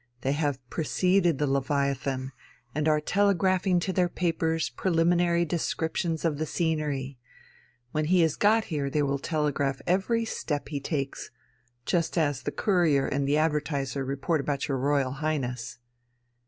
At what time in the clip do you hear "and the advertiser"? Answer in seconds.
13.05-14.03